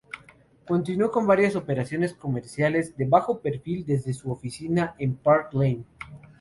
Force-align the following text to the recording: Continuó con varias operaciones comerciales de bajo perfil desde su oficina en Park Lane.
Continuó 0.67 1.11
con 1.11 1.27
varias 1.27 1.55
operaciones 1.55 2.15
comerciales 2.15 2.97
de 2.97 3.05
bajo 3.05 3.39
perfil 3.39 3.85
desde 3.85 4.13
su 4.15 4.31
oficina 4.31 4.95
en 4.97 5.13
Park 5.15 5.53
Lane. 5.53 5.85